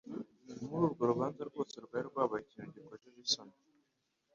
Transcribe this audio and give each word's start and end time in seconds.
Muri 0.69 0.83
urwo 0.87 1.03
rubanza 1.11 1.41
rwose 1.49 1.75
rwari 1.85 2.05
rwabaye 2.11 2.41
ikintu 2.43 2.71
gikojeje 2.77 3.19
isoni, 3.27 3.55